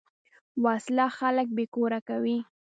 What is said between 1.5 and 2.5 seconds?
بېکور کوي